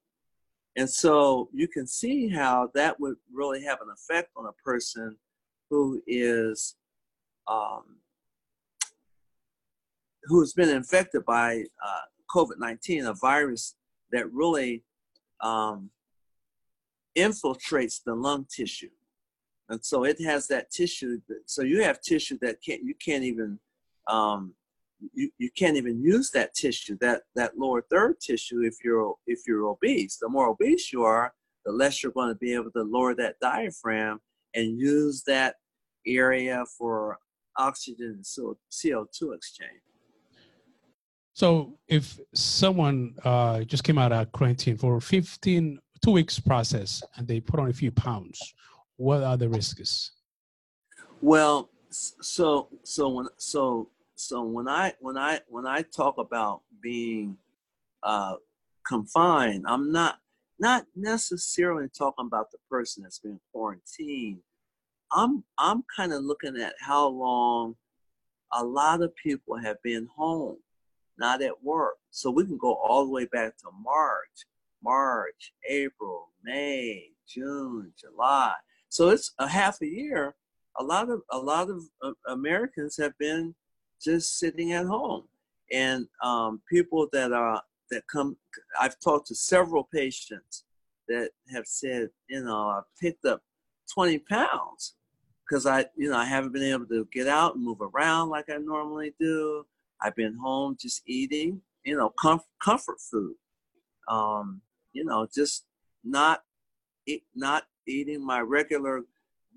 And 0.77 0.89
so 0.89 1.49
you 1.53 1.69
can 1.69 1.87
see 1.87 2.29
how 2.29 2.71
that 2.75 2.99
would 2.99 3.17
really 3.33 3.63
have 3.65 3.81
an 3.83 3.89
effect 3.93 4.31
on 4.37 4.47
a 4.47 4.53
person 4.65 5.17
who 5.69 6.03
is 6.07 6.77
um, 7.47 7.97
who's 10.25 10.53
been 10.53 10.69
infected 10.69 11.25
by 11.25 11.65
uh, 11.85 12.01
COVID-19, 12.35 13.09
a 13.09 13.15
virus 13.15 13.75
that 14.13 14.33
really 14.33 14.85
um, 15.43 15.91
infiltrates 17.17 18.01
the 18.05 18.15
lung 18.15 18.47
tissue. 18.55 18.91
And 19.69 19.85
so 19.85 20.05
it 20.05 20.21
has 20.23 20.49
that 20.49 20.71
tissue. 20.71 21.21
That, 21.29 21.43
so 21.47 21.63
you 21.63 21.83
have 21.83 22.01
tissue 22.01 22.39
that 22.43 22.57
can't 22.65 22.83
you 22.83 22.95
can't 22.95 23.25
even 23.25 23.59
um, 24.09 24.55
you, 25.15 25.31
you 25.39 25.51
can't 25.57 25.77
even 25.77 26.03
use 26.03 26.31
that 26.31 26.55
tissue, 26.55 26.97
that, 27.01 27.23
that 27.35 27.59
lower 27.59 27.83
third 27.91 28.21
tissue 28.21 28.63
if 28.63 28.77
you're 28.85 29.15
if 29.27 29.41
you're 29.47 29.67
obese. 29.67 30.19
The 30.19 30.29
more 30.29 30.49
obese 30.49 30.93
you 30.93 31.03
are, 31.05 31.33
the 31.65 31.73
less 31.73 32.03
you're 32.03 32.13
going 32.13 32.29
to 32.29 32.39
be 32.39 32.55
able 32.55 32.71
to 32.73 32.83
lower 32.83 33.15
that 33.17 33.37
diaphragm 33.41 34.21
and 34.55 34.79
use 34.79 35.23
that 35.27 35.57
area 36.07 36.65
for 36.79 37.19
oxygen 37.57 38.23
and 38.23 38.25
CO2 38.25 39.35
exchange. 39.35 39.81
So 41.35 41.79
if 41.89 42.19
someone 42.35 43.15
uh, 43.25 43.63
just 43.63 43.85
came 43.85 43.99
out 43.99 44.13
of 44.13 44.31
quarantine 44.33 44.77
for 44.77 45.01
15, 45.01 45.79
two 46.05 46.11
weeks 46.11 46.39
process 46.39 47.03
and 47.17 47.27
they 47.27 47.41
put 47.41 47.61
on 47.61 47.71
a 47.71 47.73
few 47.73 47.91
pounds, 47.91 48.55
what 48.97 49.23
are 49.23 49.37
the 49.37 49.49
risks? 49.49 50.13
Well, 51.21 51.71
so 51.91 52.69
so 52.83 53.09
when 53.09 53.27
so 53.37 53.91
so 54.15 54.43
when 54.43 54.69
I 54.69 54.95
when 55.01 55.17
I 55.17 55.41
when 55.49 55.67
I 55.67 55.83
talk 55.83 56.19
about 56.19 56.63
being 56.83 57.37
uh, 58.03 58.37
confined, 58.87 59.65
I'm 59.67 59.93
not 59.93 60.19
not 60.59 60.87
necessarily 60.95 61.89
talking 61.89 62.27
about 62.27 62.51
the 62.51 62.59
person 62.71 63.03
that's 63.03 63.19
been 63.19 63.41
quarantined. 63.53 64.41
I'm 65.13 65.45
I'm 65.59 65.85
kind 65.95 66.13
of 66.13 66.23
looking 66.23 66.57
at 66.61 66.75
how 66.81 67.09
long 67.09 67.77
a 68.53 68.65
lot 68.65 69.03
of 69.03 69.15
people 69.17 69.57
have 69.57 69.83
been 69.83 70.09
home, 70.15 70.59
not 71.23 71.41
at 71.41 71.63
work. 71.63 71.95
So 72.11 72.33
we 72.33 72.45
can 72.45 72.59
go 72.59 72.75
all 72.75 73.05
the 73.05 73.13
way 73.13 73.27
back 73.27 73.57
to 73.59 73.69
March, 73.81 74.39
March, 74.83 75.53
April, 75.69 76.31
May, 76.43 77.11
June, 77.29 77.93
July. 77.97 78.55
So 78.89 79.11
it's 79.11 79.33
a 79.39 79.47
half 79.47 79.81
a 79.83 79.87
year. 79.87 80.35
A 80.81 80.83
lot 80.83 81.09
of 81.09 81.23
a 81.31 81.39
lot 81.39 81.71
of 81.71 81.83
uh, 82.03 82.13
Americans 82.27 82.97
have 82.97 83.17
been 83.19 83.55
just 84.03 84.39
sitting 84.41 84.73
at 84.73 84.87
home. 84.87 85.25
And 85.71 86.09
um, 86.25 86.61
people 86.69 87.09
that 87.13 87.33
are 87.33 87.63
that 87.91 88.03
come, 88.09 88.37
I've 88.81 88.99
talked 88.99 89.29
to 89.29 89.35
several 89.35 89.85
patients 89.85 90.65
that 91.09 91.31
have 91.55 91.67
said, 91.67 92.09
you 92.29 92.43
know, 92.43 92.57
I 92.69 92.81
picked 93.01 93.25
up 93.27 93.43
20 93.95 94.19
pounds 94.21 94.95
because 95.49 95.67
I, 95.67 95.87
you 95.97 96.11
know, 96.11 96.17
I 96.17 96.25
haven't 96.25 96.53
been 96.53 96.63
able 96.63 96.87
to 96.87 97.07
get 97.13 97.29
out 97.29 97.55
and 97.55 97.65
move 97.65 97.81
around 97.81 98.31
like 98.31 98.51
I 98.51 98.57
normally 98.57 99.15
do. 99.21 99.65
I've 100.03 100.17
been 100.17 100.37
home 100.37 100.77
just 100.79 101.03
eating, 101.07 101.61
you 101.85 101.97
know, 101.97 102.13
comf- 102.23 102.41
comfort 102.63 103.01
food. 103.01 103.35
Um, 104.09 104.61
you 104.93 105.05
know, 105.05 105.27
just 105.33 105.65
not 106.05 106.43
eat, 107.07 107.25
not 107.35 107.65
eating 107.87 108.25
my 108.25 108.41
regular 108.41 109.03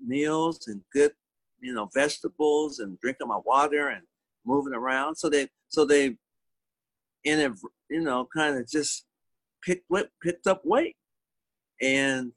meals 0.04 0.68
and 0.68 0.82
good, 0.92 1.12
you 1.60 1.74
know, 1.74 1.88
vegetables 1.92 2.78
and 2.78 2.98
drinking 3.00 3.28
my 3.28 3.40
water 3.44 3.88
and 3.88 4.02
moving 4.44 4.72
around. 4.72 5.16
So 5.16 5.28
they 5.28 5.48
so 5.68 5.84
they 5.84 6.16
in 7.24 7.40
a 7.40 7.54
you 7.90 8.00
know 8.00 8.28
kind 8.34 8.56
of 8.56 8.68
just 8.68 9.04
picked 9.62 9.90
picked 10.22 10.46
up 10.46 10.62
weight, 10.64 10.96
and 11.82 12.32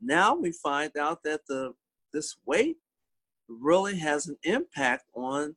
now 0.00 0.34
we 0.34 0.52
find 0.52 0.96
out 0.96 1.22
that 1.24 1.40
the 1.48 1.74
this 2.12 2.36
weight 2.46 2.76
really 3.48 3.98
has 3.98 4.28
an 4.28 4.36
impact 4.44 5.04
on 5.14 5.56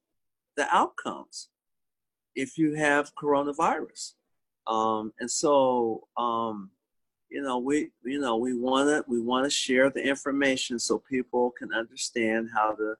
the 0.55 0.67
outcomes 0.75 1.49
if 2.35 2.57
you 2.57 2.75
have 2.75 3.15
coronavirus. 3.15 4.13
Um, 4.67 5.13
and 5.19 5.29
so, 5.29 6.07
um, 6.17 6.71
you 7.29 7.41
know, 7.41 7.57
we, 7.57 7.89
you 8.03 8.19
know, 8.19 8.37
we 8.37 8.57
want 8.57 8.87
to, 8.89 9.03
we 9.07 9.19
want 9.19 9.45
to 9.45 9.49
share 9.49 9.89
the 9.89 10.01
information 10.01 10.79
so 10.79 11.03
people 11.09 11.51
can 11.57 11.73
understand 11.73 12.49
how 12.53 12.73
to 12.75 12.95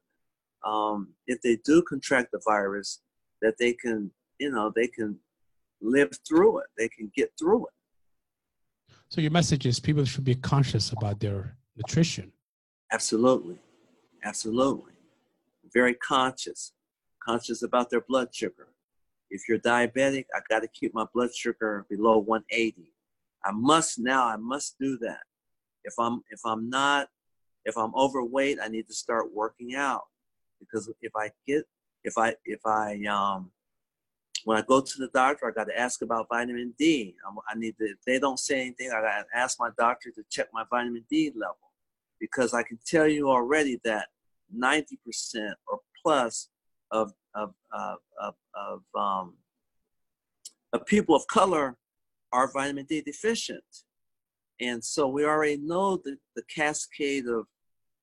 um, 0.64 1.10
if 1.28 1.42
they 1.42 1.58
do 1.58 1.82
contract 1.82 2.32
the 2.32 2.42
virus, 2.46 3.02
that 3.42 3.58
they 3.58 3.74
can, 3.74 4.12
you 4.40 4.52
know, 4.52 4.72
they 4.74 4.88
can 4.88 5.20
live 5.82 6.12
through 6.28 6.60
it. 6.60 6.68
They 6.78 6.88
can 6.88 7.12
get 7.16 7.32
through 7.38 7.66
it. 7.66 8.96
So 9.10 9.22
your 9.22 9.32
message 9.32 9.66
is 9.66 9.80
people 9.80 10.06
should 10.06 10.24
be 10.24 10.36
conscious 10.36 10.92
about 10.92 11.20
their 11.20 11.56
nutrition. 11.76 12.32
Absolutely, 12.92 13.60
absolutely. 14.24 14.94
very 15.74 15.96
conscious, 15.96 16.74
conscious 17.24 17.64
about 17.64 17.90
their 17.90 18.02
blood 18.02 18.34
sugar. 18.34 18.68
If 19.30 19.48
you're 19.50 19.60
diabetic, 19.60 20.26
I 20.36 20.40
got 20.50 20.60
to 20.60 20.68
keep 20.68 20.94
my 20.94 21.06
blood 21.14 21.34
sugar 21.34 21.86
below 21.90 22.20
180. 22.20 22.92
I 23.46 23.52
must 23.52 24.00
now, 24.00 24.28
I 24.28 24.38
must 24.38 24.78
do 24.80 24.98
that. 25.00 25.22
If 25.84 25.94
I'm 26.00 26.22
if 26.30 26.40
I'm 26.46 26.70
not 26.70 27.10
if 27.66 27.78
I'm 27.78 27.94
overweight, 27.96 28.60
I 28.62 28.68
need 28.68 28.88
to 28.88 28.94
start 28.94 29.34
working 29.34 29.76
out 29.76 30.04
because 30.60 30.90
if 31.02 31.12
I 31.16 31.32
get 31.48 31.64
if 32.04 32.18
I 32.18 32.36
if 32.46 32.66
I 32.66 33.04
um 33.06 33.52
when 34.46 34.58
I 34.58 34.62
go 34.62 34.82
to 34.82 34.94
the 34.98 35.08
doctor, 35.14 35.48
I 35.48 35.52
got 35.52 35.66
to 35.66 35.80
ask 35.80 36.02
about 36.02 36.28
vitamin 36.30 36.74
D. 36.78 37.16
I 37.50 37.58
need 37.58 37.78
to 37.78 37.86
if 37.86 37.98
they 38.06 38.20
don't 38.20 38.40
say 38.40 38.62
anything, 38.62 38.92
I 38.92 39.02
got 39.02 39.24
to 39.24 39.38
ask 39.38 39.60
my 39.60 39.70
doctor 39.78 40.12
to 40.12 40.24
check 40.30 40.48
my 40.54 40.64
vitamin 40.70 41.06
D 41.10 41.32
level 41.36 41.58
because 42.20 42.54
I 42.54 42.64
can 42.64 42.80
tell 42.86 43.08
you 43.08 43.30
already 43.30 43.80
that 43.84 44.08
90% 44.56 44.96
or 45.68 45.80
plus 46.02 46.50
of 46.94 47.12
of 47.36 47.54
of 47.74 47.98
of, 48.22 48.36
of 48.56 48.82
um 48.96 49.34
of 50.72 50.86
people 50.86 51.16
of 51.16 51.28
color 51.28 51.76
are 52.32 52.52
vitamin 52.52 52.86
D 52.86 53.02
deficient. 53.02 53.64
And 54.62 54.84
so 54.84 55.08
we 55.08 55.26
already 55.26 55.58
know 55.58 55.98
the, 55.98 56.18
the 56.36 56.44
cascade 56.44 57.28
of 57.28 57.48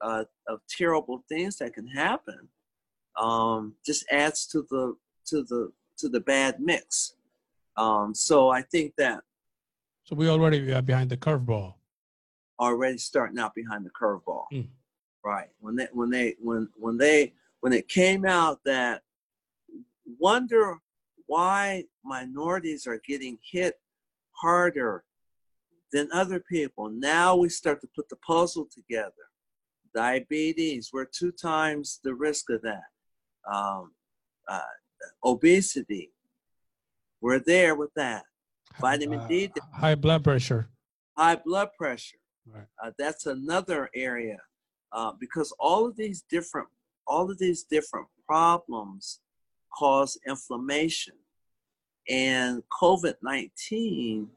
uh, 0.01 0.25
of 0.49 0.61
terrible 0.69 1.25
things 1.29 1.57
that 1.57 1.75
can 1.75 1.87
happen 1.87 2.49
um, 3.21 3.75
just 3.85 4.05
adds 4.11 4.47
to 4.49 4.67
the 4.71 4.97
to 5.27 5.43
the 5.45 5.73
to 5.99 6.09
the 6.09 6.21
bad 6.21 6.61
mix. 6.61 7.15
Um, 7.77 8.15
so 8.15 8.51
I 8.51 8.63
think 8.63 8.95
that. 8.99 9.23
So 10.05 10.17
we 10.17 10.29
already 10.29 10.73
are 10.73 10.83
behind 10.83 11.11
the 11.11 11.17
curveball. 11.17 11.75
Already 12.59 12.99
starting 12.99 13.39
out 13.39 13.55
behind 13.55 13.87
the 13.87 13.91
curveball, 13.91 14.45
mm. 14.53 14.67
right? 15.25 15.49
When 15.61 15.77
they 15.77 15.89
when 15.93 16.11
they 16.11 16.35
when 16.41 16.69
when 16.77 16.99
they 16.99 17.33
when 17.61 17.73
it 17.73 17.89
came 17.89 18.25
out 18.25 18.61
that 18.65 19.03
wonder 20.19 20.79
why 21.27 21.85
minorities 22.05 22.87
are 22.87 23.01
getting 23.07 23.39
hit 23.51 23.75
harder 24.33 25.05
than 25.93 26.09
other 26.13 26.41
people. 26.41 26.91
Now 26.91 27.37
we 27.37 27.49
start 27.49 27.81
to 27.83 27.89
put 27.95 28.09
the 28.09 28.17
puzzle 28.17 28.67
together. 28.73 29.13
Diabetes, 29.95 30.91
we're 30.93 31.05
two 31.05 31.33
times 31.33 32.01
the 32.05 32.15
risk 32.15 32.51
of 32.51 32.63
that. 32.63 32.83
Um, 33.51 33.93
uh, 34.49 34.61
obesity, 35.25 36.13
we're 37.21 37.41
there 37.41 37.75
with 37.75 37.93
that. 37.95 38.25
Vitamin 38.81 39.21
uh, 39.21 39.27
D, 39.27 39.51
high 39.75 39.97
blood 39.97 40.23
pressure. 40.23 40.69
High 41.17 41.37
blood 41.37 41.71
pressure. 41.77 42.17
Right. 42.47 42.67
Uh, 42.83 42.93
that's 42.99 43.27
another 43.27 43.91
area 43.95 44.39
uh, 44.93 45.13
because 45.19 45.53
all 45.59 45.87
of 45.87 45.97
these 45.97 46.25
different 46.31 46.69
all 47.11 47.31
of 47.31 47.39
these 47.39 47.65
different 47.65 48.07
problems 48.27 49.21
cause 49.77 50.19
inflammation, 50.27 51.15
and 52.09 52.63
COVID 52.81 53.15
nineteen 53.23 54.31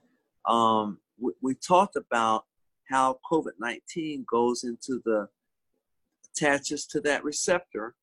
um, 0.46 1.00
we, 1.20 1.34
we 1.42 1.56
talked 1.56 1.96
about 1.96 2.46
how 2.90 3.20
COVID 3.32 3.54
19 3.60 4.26
goes 4.30 4.64
into 4.64 5.02
the, 5.06 5.28
attaches 6.36 6.88
to 6.88 7.00
that 7.00 7.24
receptor 7.24 7.94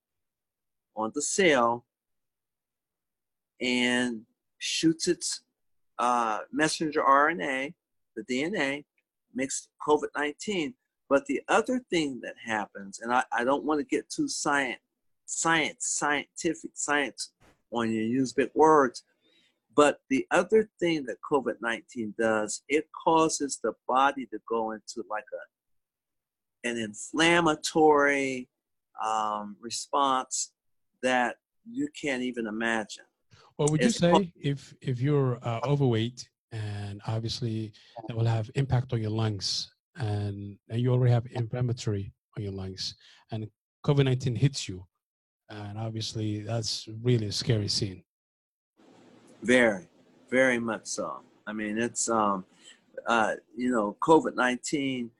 on 0.97 1.11
the 1.17 1.23
cell 1.23 1.85
and 3.61 4.23
shoots 4.59 5.09
its 5.09 5.43
uh, 5.99 6.39
messenger 6.53 7.03
RNA, 7.03 7.75
the 8.15 8.23
DNA, 8.23 8.85
makes 9.35 9.69
COVID 9.87 10.09
19. 10.17 10.75
But 11.11 11.27
the 11.27 11.43
other 11.49 11.81
thing 11.91 12.21
that 12.23 12.37
happens, 12.43 13.01
and 13.01 13.13
I, 13.13 13.25
I 13.33 13.43
don't 13.43 13.65
want 13.65 13.81
to 13.81 13.85
get 13.85 14.09
too 14.09 14.29
science, 14.29 14.79
science, 15.27 15.89
scientific 15.89 16.71
science 16.75 17.33
when 17.69 17.91
you 17.91 18.03
use 18.03 18.33
big 18.33 18.51
words, 18.55 19.03
but 19.75 20.01
the 20.09 20.25
other 20.31 20.69
thing 20.79 21.05
that 21.07 21.17
COVID 21.29 21.55
19 21.61 22.15
does, 22.17 22.63
it 22.69 22.87
causes 23.05 23.59
the 23.63 23.73
body 23.89 24.27
to 24.27 24.39
go 24.49 24.71
into 24.71 25.05
like 25.11 25.25
a 25.35 26.69
an 26.69 26.77
inflammatory 26.79 28.49
um, 29.05 29.57
response 29.61 30.53
that 31.03 31.37
you 31.69 31.89
can't 32.01 32.23
even 32.23 32.47
imagine. 32.47 33.05
Well, 33.59 33.69
would 33.71 33.83
it's 33.83 34.01
you 34.01 34.09
say 34.09 34.11
called, 34.13 34.27
if 34.41 34.75
if 34.81 35.01
you're 35.01 35.39
uh, 35.43 35.61
overweight 35.65 36.29
and 36.53 37.01
obviously 37.07 37.73
that 38.07 38.17
will 38.17 38.27
have 38.27 38.51
impact 38.55 38.93
on 38.93 39.01
your 39.01 39.11
lungs 39.11 39.73
and, 39.97 40.59
and 40.69 40.81
you 40.81 40.93
already 40.93 41.13
have 41.13 41.27
inflammatory 41.33 42.13
on 42.37 42.43
your 42.43 42.53
lungs 42.53 42.95
and 43.31 43.49
COVID 43.85 44.05
nineteen 44.05 44.37
hits 44.37 44.69
you, 44.69 44.87
and 45.49 45.79
obviously 45.79 46.41
that's 46.41 46.89
really 47.03 47.27
a 47.27 47.33
scary 47.33 47.69
scene. 47.69 48.03
Very, 49.43 49.89
very 50.31 50.59
much 50.59 50.87
so. 50.87 51.21
I 51.47 51.53
mean, 51.53 51.79
it's 51.79 52.09
um, 52.09 52.45
uh, 53.07 53.35
you 53.57 53.71
know, 53.71 53.97
COVID 54.03 54.35
nineteen. 54.35 55.11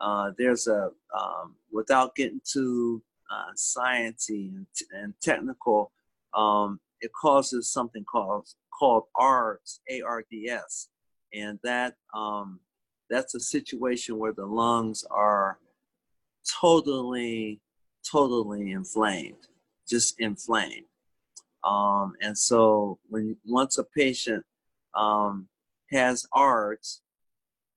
Uh, 0.00 0.32
there's 0.36 0.66
a 0.66 0.90
um, 1.16 1.54
without 1.70 2.14
getting 2.16 2.40
too 2.44 3.02
uh, 3.30 3.52
sciencey 3.56 4.48
and, 4.48 4.66
and 4.92 5.14
technical, 5.20 5.92
um, 6.34 6.80
it 7.00 7.10
causes 7.12 7.70
something 7.70 8.04
called 8.04 8.48
called 8.76 9.04
ARDS, 9.16 9.80
A-R-D-S, 9.90 10.88
and 11.34 11.58
that 11.62 11.94
um, 12.14 12.60
that's 13.10 13.34
a 13.34 13.40
situation 13.40 14.18
where 14.18 14.32
the 14.32 14.46
lungs 14.46 15.04
are 15.10 15.58
totally, 16.60 17.60
totally 18.10 18.72
inflamed, 18.72 19.48
just 19.88 20.20
inflamed. 20.20 20.86
Um, 21.64 22.14
and 22.20 22.36
so 22.36 22.98
when 23.08 23.36
once 23.44 23.78
a 23.78 23.84
patient 23.84 24.44
um, 24.94 25.48
has 25.90 26.26
ARDS, 26.32 27.02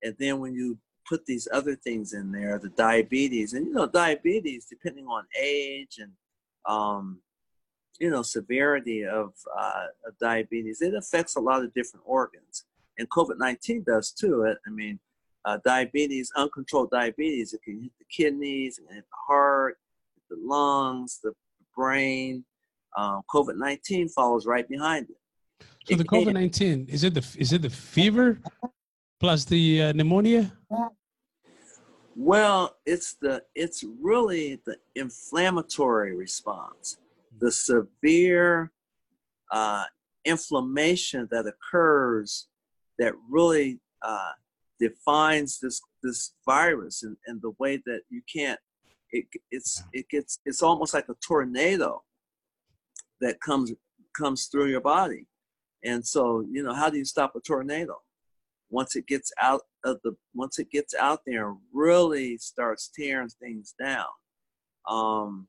and 0.04 0.16
then 0.20 0.40
when 0.40 0.54
you 0.54 0.78
put 1.08 1.26
these 1.26 1.48
other 1.52 1.76
things 1.76 2.14
in 2.14 2.32
there, 2.32 2.58
the 2.60 2.70
diabetes, 2.70 3.54
and 3.54 3.68
you 3.68 3.74
know, 3.74 3.88
diabetes, 3.88 4.66
depending 4.66 5.08
on 5.08 5.26
age 5.40 5.98
and 6.00 6.12
um, 6.66 7.20
you 8.00 8.10
know, 8.10 8.22
severity 8.22 9.06
of, 9.06 9.34
uh, 9.56 9.86
of 10.08 10.18
diabetes, 10.20 10.82
it 10.82 10.96
affects 10.96 11.36
a 11.36 11.40
lot 11.40 11.64
of 11.64 11.74
different 11.74 12.04
organs, 12.06 12.66
and 12.98 13.10
COVID 13.10 13.38
nineteen 13.38 13.84
does 13.84 14.12
too. 14.12 14.44
It, 14.44 14.58
I 14.66 14.70
mean, 14.70 15.00
uh, 15.46 15.58
diabetes, 15.66 16.32
uncontrolled 16.36 16.90
diabetes, 16.92 17.54
it 17.54 17.62
can 17.64 17.82
hit 17.82 17.92
the 18.00 18.06
kidneys, 18.10 18.78
it 18.78 18.86
can 18.88 18.96
hit 18.96 19.06
the 19.06 19.18
heart, 19.28 19.78
the 20.30 20.38
lungs, 20.40 21.20
the 21.24 21.34
brain, 21.76 22.46
um, 22.98 23.22
COVID 23.34 23.56
nineteen 23.58 24.10
follows 24.10 24.46
right 24.46 24.68
behind 24.68 25.08
it. 25.10 25.66
So 25.86 25.96
the 25.96 26.04
COVID 26.04 26.34
nineteen 26.34 26.88
is 26.90 27.04
it 27.04 27.14
the 27.14 27.26
is 27.38 27.54
it 27.54 27.62
the 27.62 27.70
fever 27.70 28.40
plus 29.20 29.46
the 29.46 29.84
uh, 29.84 29.94
pneumonia? 29.94 30.52
Well, 32.16 32.76
it's 32.86 33.16
the 33.22 33.44
it's 33.56 33.84
really 34.02 34.60
the 34.66 34.78
inflammatory 34.96 36.16
response, 36.16 36.98
the 37.40 37.52
severe 37.52 38.72
uh, 39.52 39.86
inflammation 40.26 41.28
that 41.32 41.46
occurs 41.48 42.48
that 43.00 43.14
really 43.30 43.80
uh, 44.02 44.32
defines 44.82 45.60
this 45.60 45.80
this 46.04 46.34
virus 46.46 47.04
and, 47.04 47.16
and 47.28 47.42
the 47.42 47.54
way 47.60 47.78
that 47.86 48.02
you 48.10 48.22
can't 48.34 48.60
it 49.12 49.26
it's 49.52 49.84
it 49.94 50.10
gets 50.10 50.40
it's 50.46 50.64
almost 50.64 50.94
like 50.94 51.08
a 51.10 51.16
tornado 51.26 52.02
that 53.22 53.40
comes 53.40 53.72
comes 54.18 54.48
through 54.48 54.68
your 54.68 54.82
body. 54.82 55.28
And 55.84 56.06
so, 56.06 56.46
you 56.52 56.64
know, 56.64 56.74
how 56.74 56.90
do 56.90 56.98
you 56.98 57.06
stop 57.06 57.36
a 57.36 57.40
tornado? 57.40 57.96
Once 58.70 58.96
it 58.96 59.08
gets 59.08 59.32
out 59.42 59.62
of 59.84 60.00
the 60.04 60.16
once 60.34 60.60
it 60.60 60.70
gets 60.72 60.94
out 60.96 61.22
there 61.26 61.54
really 61.74 62.38
starts 62.38 62.92
tearing 62.96 63.30
things 63.30 63.74
down. 63.84 64.06
Um, 64.90 65.48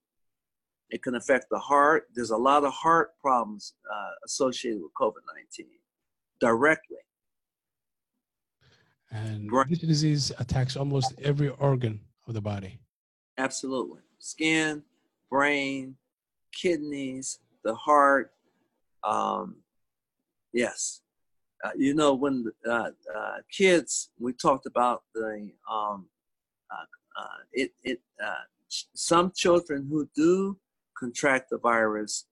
it 0.90 1.02
can 1.02 1.14
affect 1.14 1.46
the 1.50 1.58
heart. 1.58 2.08
There's 2.14 2.30
a 2.30 2.36
lot 2.36 2.64
of 2.64 2.72
heart 2.72 3.10
problems 3.20 3.74
uh, 3.90 4.10
associated 4.26 4.82
with 4.82 4.92
COVID 5.00 5.22
19 5.56 5.66
directly. 6.40 6.98
And 9.12 9.50
this 9.68 9.78
disease 9.80 10.32
attacks 10.38 10.76
almost 10.76 11.12
every 11.22 11.50
organ 11.50 12.00
of 12.26 12.34
the 12.34 12.40
body. 12.40 12.80
Absolutely. 13.36 14.00
Skin, 14.18 14.82
brain, 15.30 15.96
kidneys, 16.52 17.38
the 17.62 17.74
heart. 17.74 18.32
Um, 19.04 19.56
yes. 20.52 21.02
Uh, 21.62 21.70
you 21.76 21.94
know, 21.94 22.14
when 22.14 22.50
uh, 22.68 22.90
uh, 23.14 23.36
kids, 23.50 24.10
we 24.18 24.32
talked 24.32 24.66
about 24.66 25.02
the, 25.14 25.52
um, 25.70 26.06
uh, 26.70 27.20
uh, 27.20 27.38
it, 27.52 27.72
it, 27.84 28.00
uh, 28.24 28.32
some 28.68 29.30
children 29.36 29.86
who 29.88 30.08
do 30.16 30.58
contract 30.98 31.50
the 31.50 31.58
virus 31.58 32.24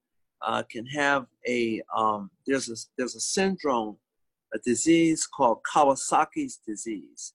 can 0.69 0.85
have 0.87 1.27
a, 1.47 1.81
um, 1.95 2.31
there's 2.47 2.69
a, 2.69 2.75
there's 2.97 3.15
a 3.15 3.21
syndrome, 3.21 3.95
a 4.53 4.59
disease 4.59 5.27
called 5.27 5.59
Kawasaki's 5.73 6.59
disease. 6.65 7.33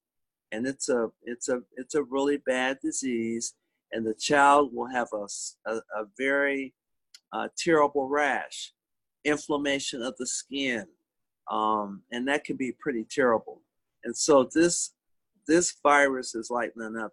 And 0.52 0.66
it's 0.66 0.88
a, 0.88 1.08
it's 1.22 1.48
a, 1.48 1.60
it's 1.76 1.94
a 1.94 2.02
really 2.02 2.38
bad 2.38 2.78
disease. 2.82 3.54
and 3.92 4.06
the 4.06 4.14
child 4.14 4.70
will 4.74 4.88
have 4.88 5.08
a, 5.12 5.26
a, 5.70 5.76
a 5.76 6.04
very 6.18 6.74
uh, 7.32 7.48
terrible 7.56 8.08
rash, 8.08 8.72
inflammation 9.24 10.02
of 10.02 10.14
the 10.18 10.26
skin, 10.26 10.86
um, 11.50 12.02
and 12.12 12.26
that 12.28 12.44
can 12.44 12.56
be 12.56 12.72
pretty 12.72 13.06
terrible. 13.08 13.62
And 14.04 14.16
so 14.16 14.48
this 14.54 14.92
this 15.46 15.74
virus 15.82 16.34
is 16.34 16.50
like 16.50 16.72
none 16.76 16.96
other. 16.96 17.12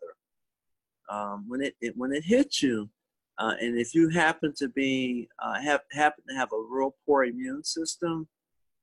Um, 1.10 1.46
when 1.48 1.62
it, 1.62 1.76
it, 1.82 1.94
when 1.96 2.12
it 2.12 2.24
hits 2.24 2.64
you, 2.64 2.90
uh, 3.38 3.54
and 3.60 3.78
if 3.78 3.94
you 3.94 4.10
happen 4.10 4.54
to 4.58 4.70
be 4.70 5.30
uh, 5.44 5.60
have 5.62 5.82
happen 5.92 6.24
to 6.30 6.36
have 6.36 6.50
a 6.54 6.66
real 6.70 6.96
poor 7.06 7.26
immune 7.26 7.64
system, 7.64 8.28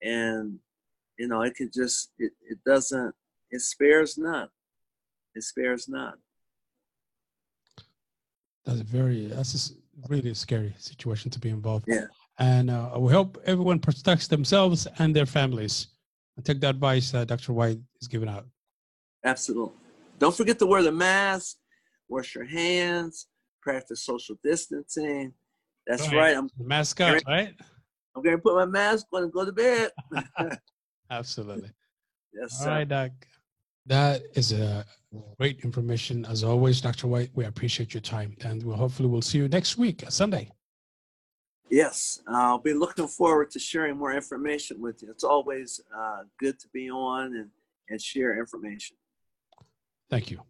and 0.03 0.59
you 1.21 1.29
know 1.29 1.43
it 1.43 1.55
could 1.55 1.73
just 1.73 2.11
it, 2.19 2.33
it 2.53 2.59
doesn't 2.65 3.15
it 3.51 3.61
spares 3.61 4.17
none. 4.17 4.49
It 5.35 5.43
spares 5.43 5.89
none. 5.89 6.15
That's 8.65 8.81
very 8.81 9.27
that's 9.27 9.71
a 9.71 10.09
really 10.09 10.35
scary 10.35 10.75
situation 10.79 11.31
to 11.33 11.39
be 11.39 11.51
involved. 11.51 11.87
Yeah. 11.89 12.07
And 12.39 12.71
uh, 12.71 12.97
we 12.97 13.13
hope 13.13 13.39
everyone 13.45 13.79
protects 13.81 14.29
themselves 14.29 14.87
and 14.99 15.15
their 15.15 15.27
families. 15.27 15.89
And 16.37 16.45
take 16.45 16.61
the 16.61 16.71
advice 16.71 17.13
uh, 17.13 17.25
Dr. 17.25 17.53
White 17.53 17.81
is 18.01 18.09
giving 18.09 18.29
out. 18.29 18.47
Absolutely. 19.25 19.75
Don't 20.19 20.35
forget 20.35 20.59
to 20.61 20.67
wear 20.67 20.83
the 20.83 20.93
mask, 20.93 21.57
wash 22.09 22.35
your 22.35 22.47
hands, 22.47 23.27
practice 23.61 24.05
social 24.05 24.37
distancing. 24.43 25.35
That's 25.87 26.07
right. 26.09 26.17
right. 26.17 26.37
I'm 26.37 26.49
mask 26.57 27.01
up, 27.01 27.21
right? 27.27 27.55
I'm 28.15 28.23
going 28.23 28.37
to 28.37 28.43
put 28.43 28.55
my 28.55 28.67
mask 28.67 29.07
on 29.13 29.25
and 29.25 29.33
go 29.33 29.45
to 29.45 29.53
bed. 29.53 29.91
Absolutely. 31.11 31.71
Yes, 32.33 32.59
All 32.61 32.65
sir. 32.67 32.71
right, 32.71 32.89
Doc. 32.89 33.11
That 33.87 34.23
is 34.35 34.53
a 34.53 34.85
great 35.39 35.61
information 35.65 36.25
as 36.27 36.45
always, 36.45 36.81
Dr. 36.81 37.09
White. 37.09 37.31
We 37.35 37.45
appreciate 37.45 37.93
your 37.93 38.01
time, 38.03 38.37
and 38.43 38.63
we'll 38.63 38.77
hopefully 38.77 39.09
we'll 39.09 39.23
see 39.23 39.39
you 39.39 39.49
next 39.49 39.77
week, 39.79 40.05
Sunday. 40.09 40.51
Yes, 41.71 42.21
I'll 42.29 42.59
be 42.59 42.75
looking 42.75 43.07
forward 43.07 43.51
to 43.53 43.59
sharing 43.59 43.97
more 43.97 44.13
information 44.13 44.81
with 44.81 45.03
you. 45.03 45.11
It's 45.11 45.25
always 45.25 45.81
uh, 45.97 46.23
good 46.39 46.59
to 46.61 46.69
be 46.73 46.91
on 46.91 47.35
and, 47.35 47.49
and 47.89 48.01
share 48.01 48.39
information. 48.39 48.97
Thank 50.09 50.31
you. 50.31 50.43